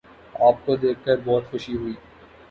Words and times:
آپ 0.39 0.65
کو 0.65 0.75
دیکھ 0.75 1.03
کر 1.05 1.17
بہت 1.25 1.51
خوشی 1.51 1.75
ہوئی 1.75 1.93